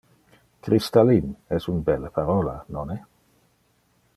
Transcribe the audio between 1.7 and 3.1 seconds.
un belle parola, nonne?